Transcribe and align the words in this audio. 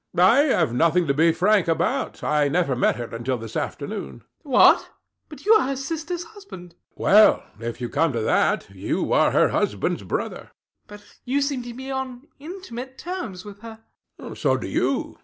I 0.17 0.37
have 0.39 0.73
nothing 0.73 1.05
to 1.05 1.13
be 1.13 1.31
frank 1.31 1.67
about. 1.67 2.23
I 2.23 2.47
never 2.47 2.75
met 2.75 2.95
her 2.95 3.03
until 3.15 3.37
this 3.37 3.55
afternoon. 3.55 4.23
RANDALL 4.43 4.47
[straightening 4.47 4.47
up]. 4.47 4.51
What! 4.51 4.89
But 5.29 5.45
you 5.45 5.53
are 5.53 5.67
her 5.67 5.75
sister's 5.75 6.23
husband. 6.23 6.73
HECTOR. 6.95 7.03
Well, 7.03 7.43
if 7.59 7.79
you 7.79 7.87
come 7.87 8.11
to 8.13 8.21
that, 8.21 8.71
you 8.73 9.13
are 9.13 9.29
her 9.29 9.49
husband's 9.49 10.01
brother. 10.01 10.49
RANDALL. 10.49 10.51
But 10.87 11.03
you 11.23 11.39
seem 11.39 11.61
to 11.61 11.73
be 11.75 11.91
on 11.91 12.25
intimate 12.39 12.97
terms 12.97 13.45
with 13.45 13.59
her. 13.59 13.83
HECTOR. 14.17 14.35
So 14.37 14.57
do 14.57 14.67
you. 14.67 15.19